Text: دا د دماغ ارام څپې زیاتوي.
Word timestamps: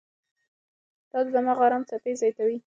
دا 1.11 1.19
د 1.25 1.27
دماغ 1.35 1.57
ارام 1.65 1.83
څپې 1.89 2.11
زیاتوي. 2.21 2.57